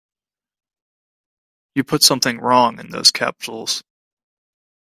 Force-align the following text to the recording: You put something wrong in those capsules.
You 1.75 1.83
put 1.83 2.01
something 2.01 2.39
wrong 2.39 2.79
in 2.79 2.89
those 2.89 3.11
capsules. 3.11 3.83